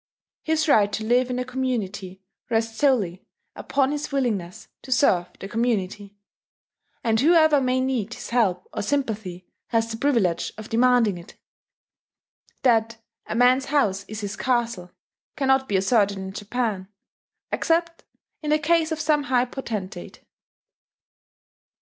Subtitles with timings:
[0.41, 3.23] His right to live in the community rests solely
[3.55, 6.17] upon his willingness to serve the community;
[7.03, 11.35] and whoever may need his help or sympathy has the privilege of demanding it.
[12.63, 14.89] That "a man's house is his castle"
[15.37, 16.87] cannot be asserted in Japan
[17.51, 18.03] except
[18.41, 20.23] in the case of some high potentate.